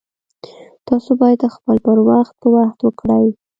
تاسو 0.87 1.09
باید 1.21 1.51
خپل 1.55 1.77
پر 1.85 1.97
وخت 2.09 2.33
په 2.41 2.47
وخت 2.55 2.77
وکړئ 2.81 3.27